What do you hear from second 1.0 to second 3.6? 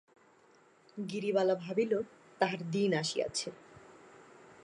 গিরিবালা ভাবিল তাহার দিন আসিয়াছে।